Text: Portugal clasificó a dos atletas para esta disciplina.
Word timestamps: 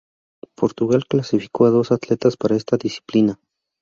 Portugal 0.55 1.03
clasificó 1.07 1.65
a 1.65 1.69
dos 1.69 1.91
atletas 1.91 2.35
para 2.35 2.55
esta 2.55 2.75
disciplina. 2.75 3.37